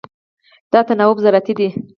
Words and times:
دا 0.71 0.79
تناوب 0.87 1.17
زراعتي 1.25 1.53
دی. 1.59 1.69